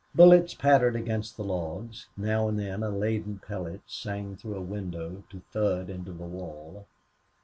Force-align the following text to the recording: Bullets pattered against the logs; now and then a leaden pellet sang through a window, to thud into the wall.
Bullets 0.15 0.55
pattered 0.55 0.95
against 0.95 1.37
the 1.37 1.43
logs; 1.43 2.07
now 2.17 2.47
and 2.49 2.57
then 2.57 2.81
a 2.81 2.89
leaden 2.89 3.37
pellet 3.37 3.81
sang 3.85 4.35
through 4.35 4.55
a 4.55 4.59
window, 4.59 5.23
to 5.29 5.41
thud 5.51 5.91
into 5.91 6.11
the 6.11 6.25
wall. 6.25 6.87